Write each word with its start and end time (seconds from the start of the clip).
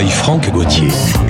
by 0.00 0.08
Franck 0.08 0.50
Gauthier. 0.50 0.88
Franck 0.88 1.28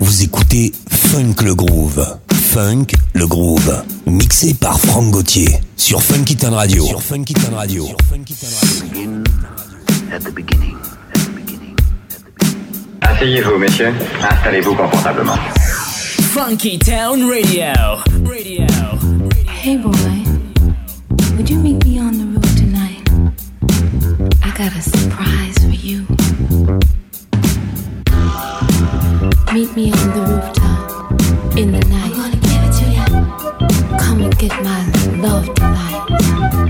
Vous 0.00 0.22
écoutez 0.22 0.72
Funk 0.88 1.34
le 1.44 1.54
Groove. 1.54 2.18
Funk 2.32 2.86
le 3.12 3.26
Groove. 3.26 3.84
Mixé 4.06 4.54
par 4.54 4.80
Franck 4.80 5.10
Gauthier. 5.10 5.60
Sur 5.76 6.02
Funky 6.02 6.36
Town 6.36 6.54
Radio. 6.54 6.86
Sur 6.86 7.02
Funky 7.02 7.34
Town 7.34 7.54
Radio. 7.54 7.84
Sur 7.86 7.98
Funky 8.10 8.34
Town 8.34 8.50
Radio. 8.62 10.36
Asseyez-vous, 13.02 13.58
messieurs. 13.58 13.92
Installez-vous 14.22 14.74
confortablement. 14.74 15.36
Funky 16.36 16.76
Town 16.76 17.26
Radio. 17.28 17.72
Radio. 18.20 18.66
Radio. 18.66 18.66
Hey 19.48 19.78
boy, 19.78 20.22
would 21.34 21.48
you 21.48 21.58
meet 21.58 21.82
me 21.86 21.98
on 21.98 22.12
the 22.18 22.26
roof 22.26 22.56
tonight? 22.58 23.00
I 24.44 24.50
got 24.54 24.76
a 24.76 24.82
surprise 24.82 25.56
for 25.56 25.70
you. 25.70 26.06
Meet 29.54 29.74
me 29.74 29.90
on 29.90 30.08
the 30.12 30.20
rooftop 30.28 31.56
in 31.56 31.72
the 31.72 31.80
night. 31.88 32.12
I'm 32.12 32.20
gonna 32.20 32.36
give 32.36 32.62
it 32.64 32.72
to 32.80 32.86
you. 32.92 33.98
Come 33.98 34.20
and 34.20 34.38
get 34.38 34.52
my 34.62 34.84
love 35.16 35.54
tonight. 35.54 36.65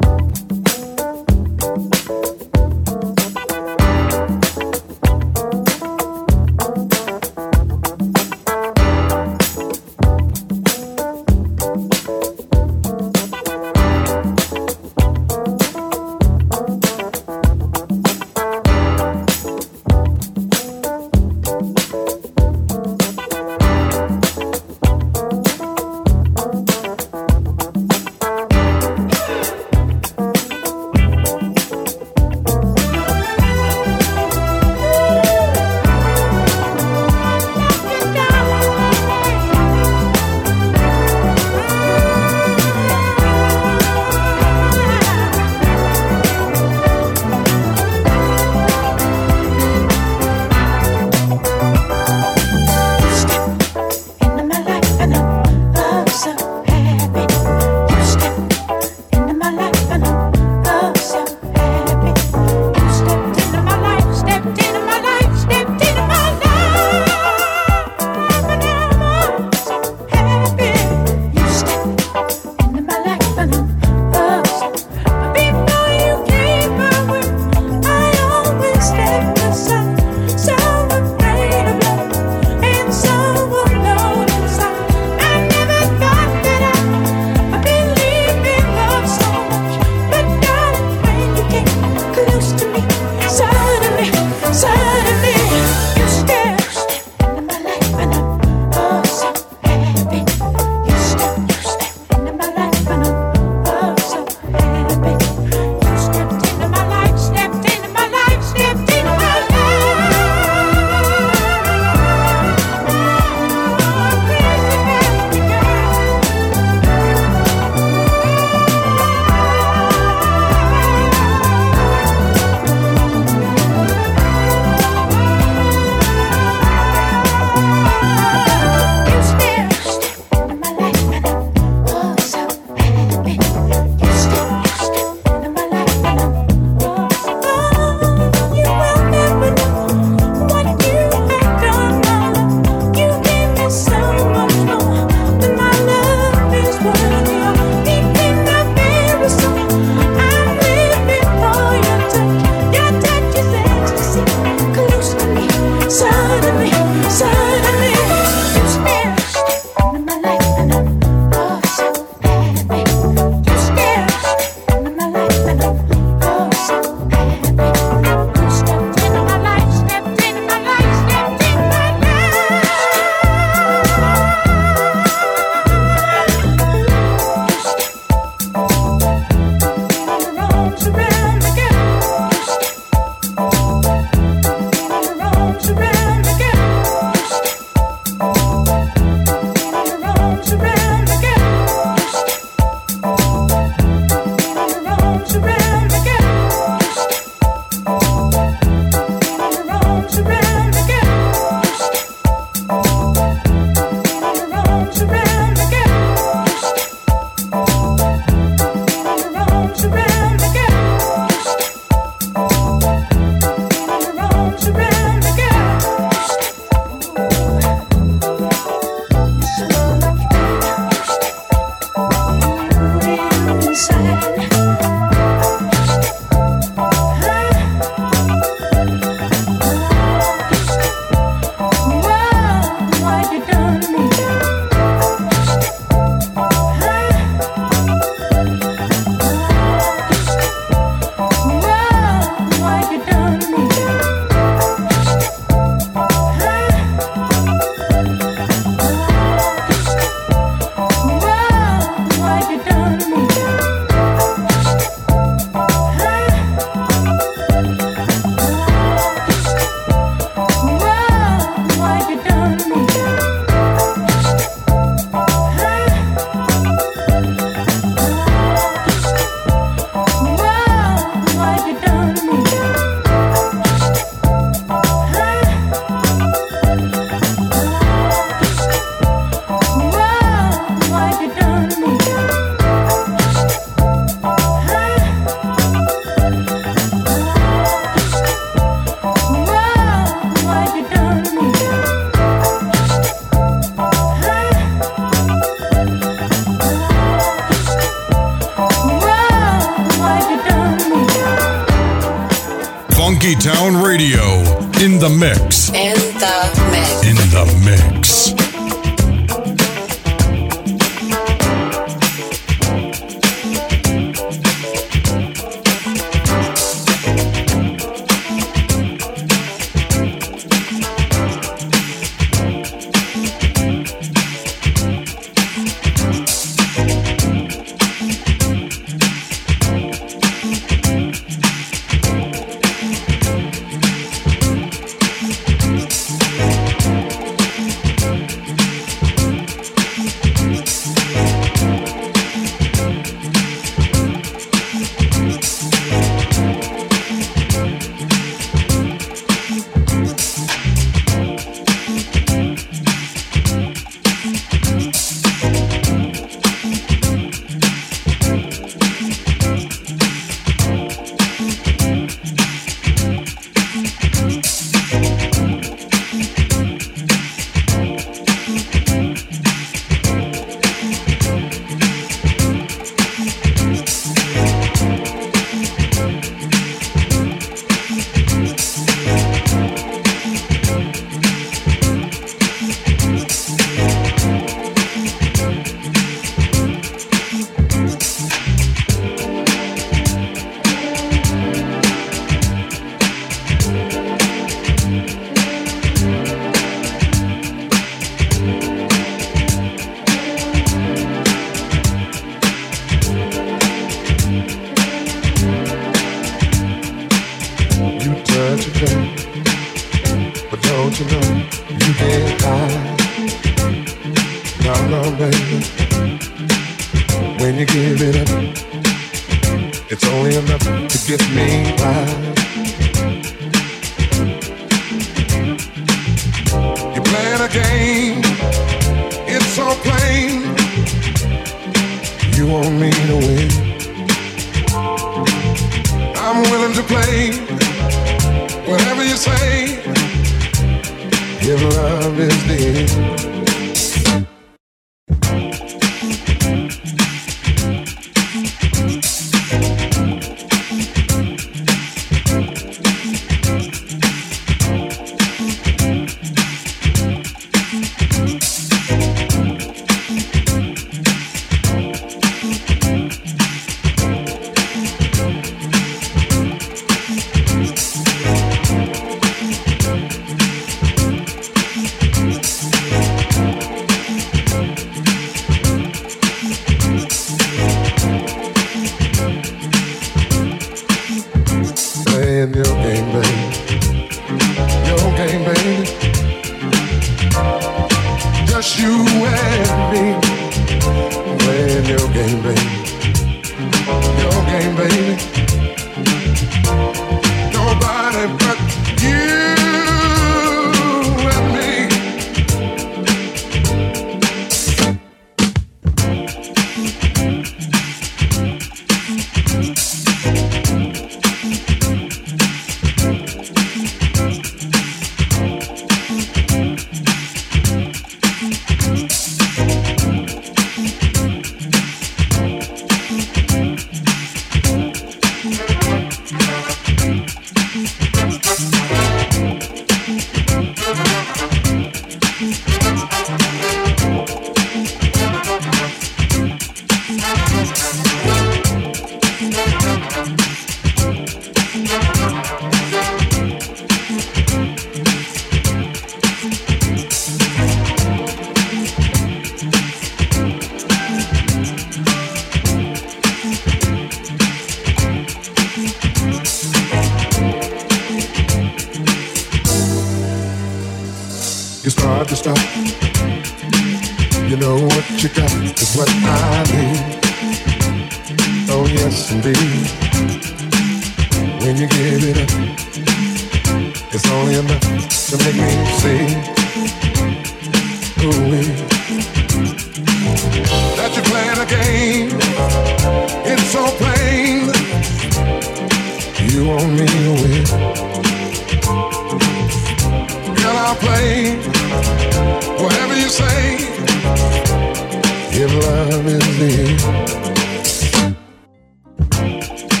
Yeah. 599.77 600.00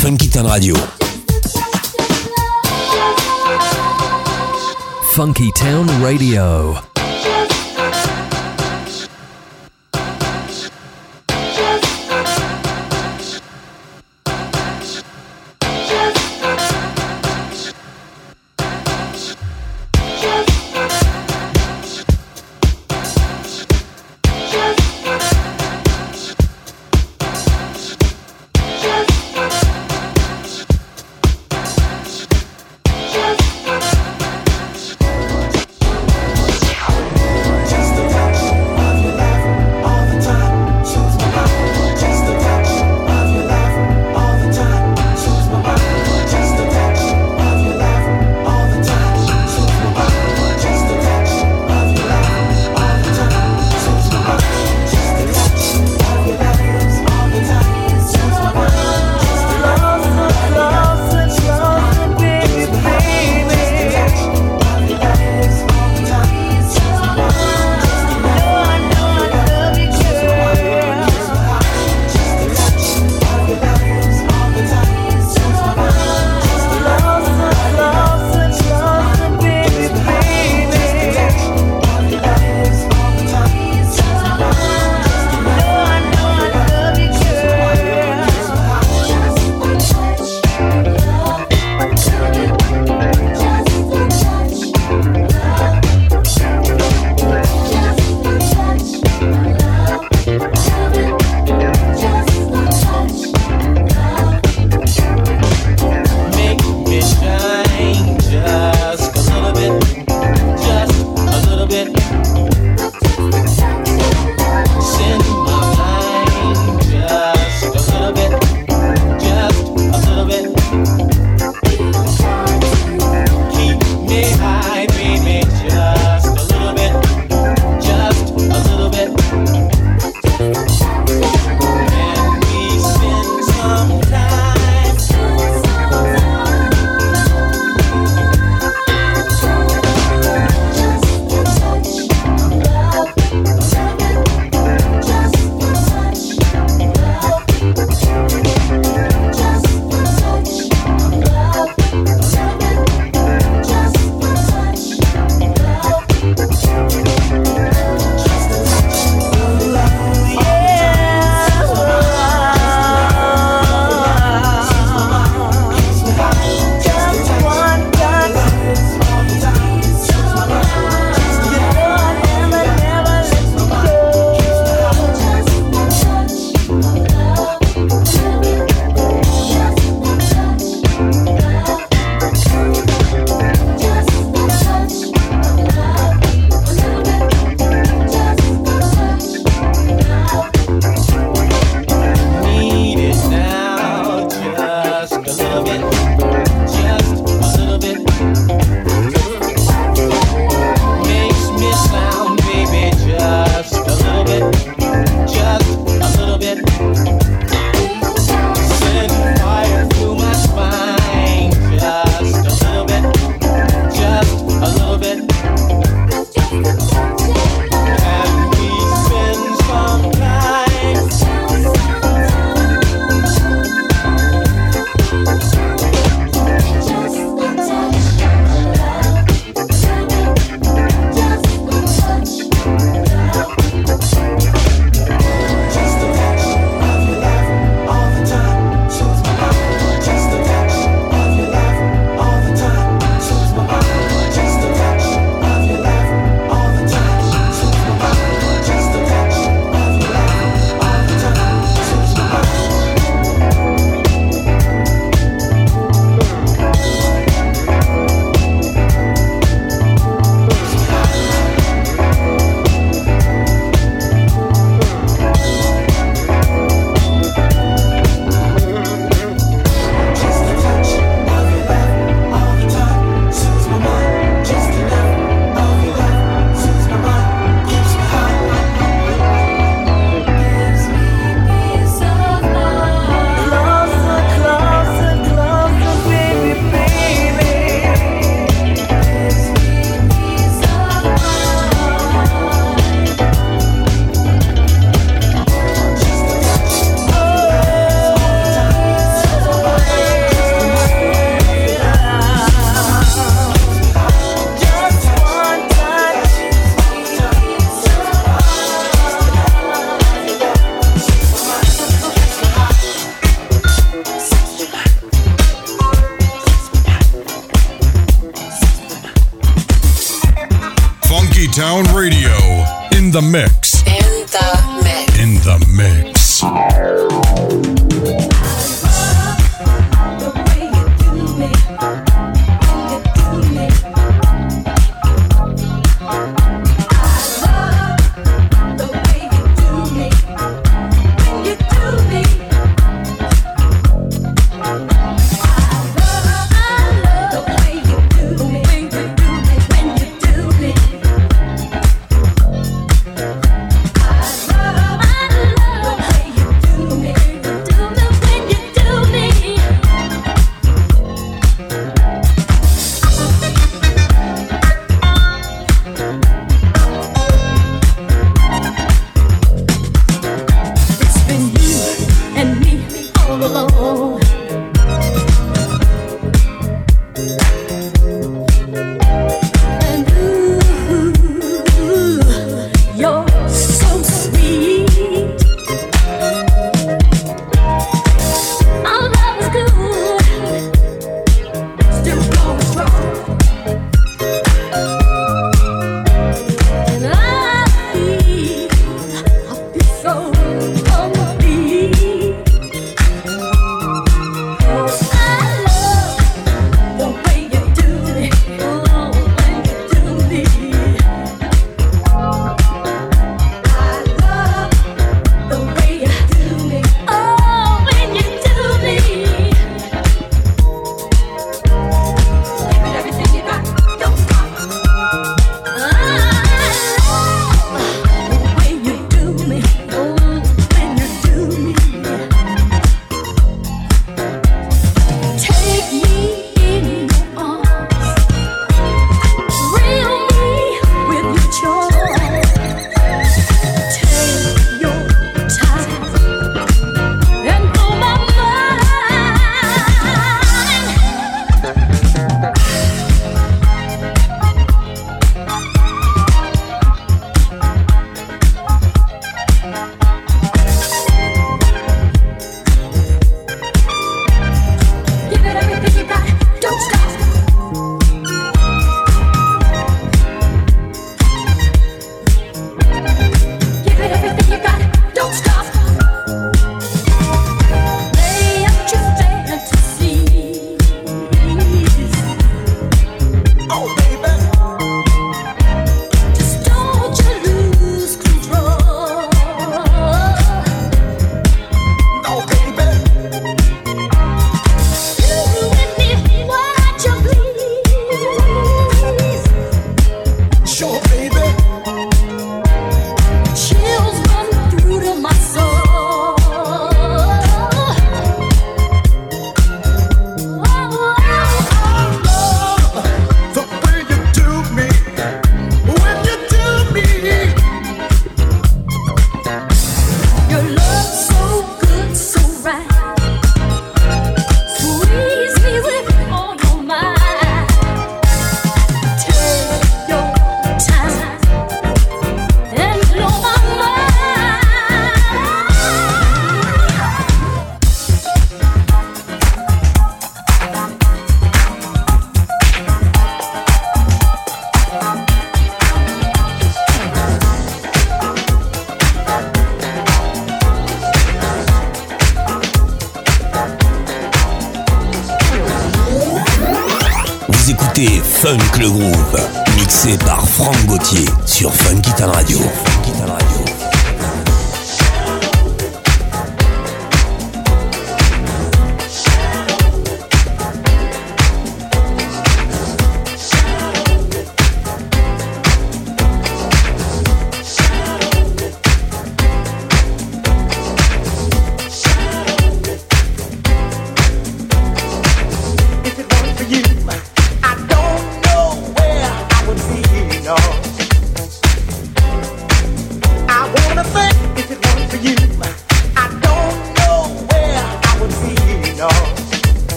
Funky 0.00 0.28
Town 0.28 0.46
Radio. 0.46 0.74
Funky 5.14 5.50
Town 5.52 5.86
Radio. 6.02 6.91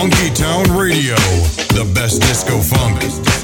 Funky 0.00 0.30
Town 0.30 0.62
Radio, 0.78 1.16
the 1.74 1.90
best 1.92 2.22
disco 2.22 2.60
funk. 2.60 3.37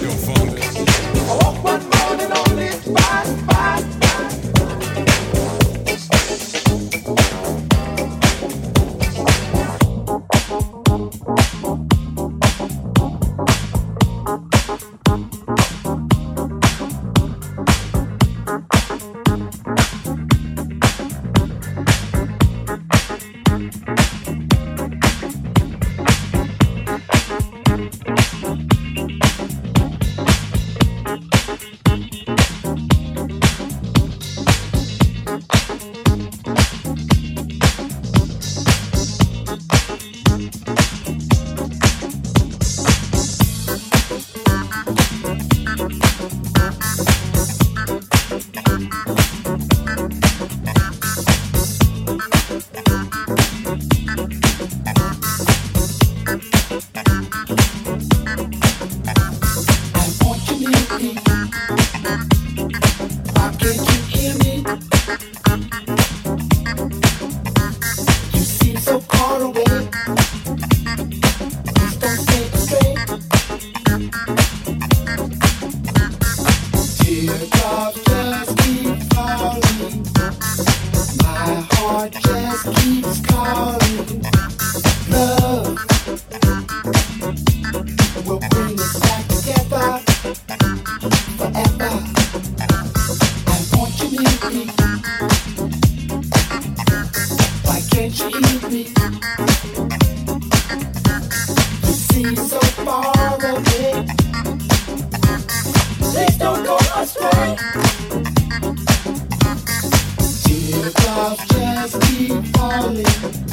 Teardrops 110.44 111.48
just 111.48 112.00
keep 112.02 112.44
falling. 112.56 113.43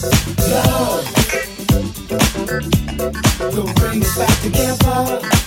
Love, 0.00 1.04
bring 3.74 4.00
love, 4.00 4.52
back 4.52 4.82
love. 4.84 5.37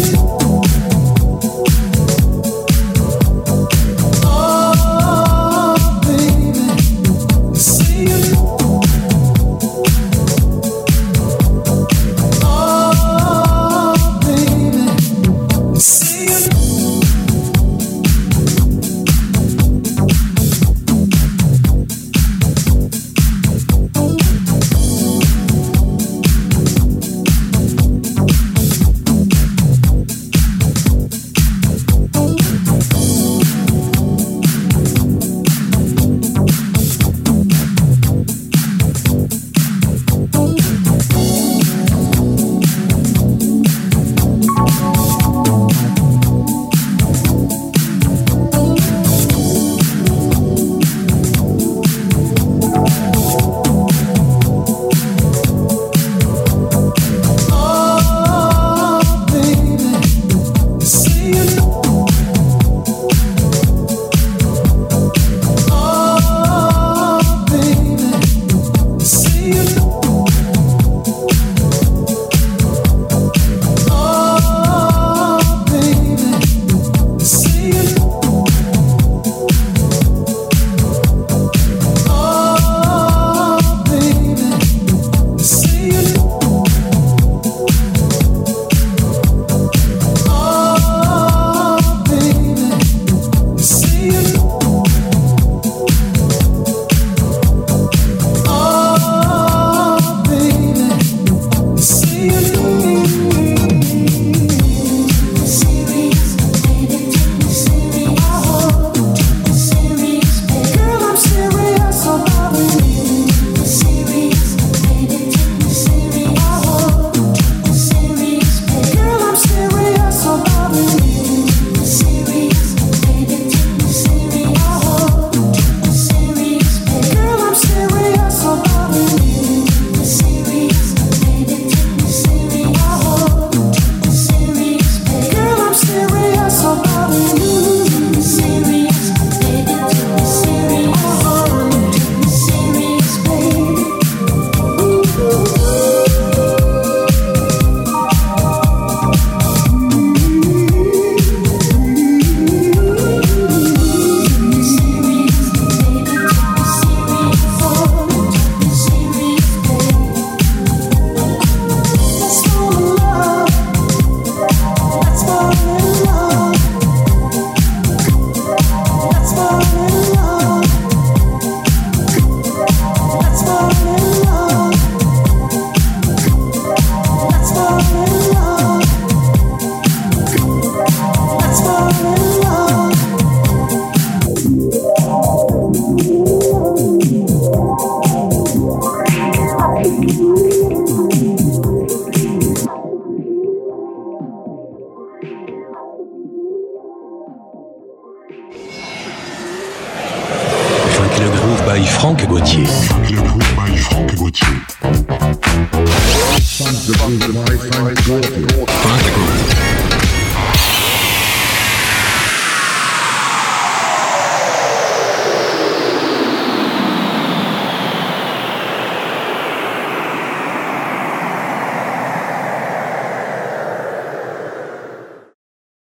The 0.00 0.39